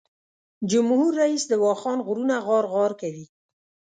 جمهور 0.71 1.11
رییس 1.21 1.43
د 1.47 1.53
واخان 1.63 1.97
غرونه 2.07 2.35
غار 2.45 2.65
غار 2.73 2.91
کوي. 3.01 3.25